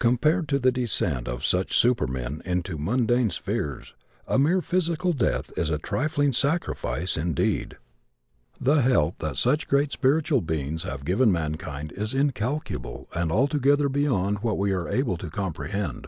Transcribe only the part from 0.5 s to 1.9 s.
the descent of such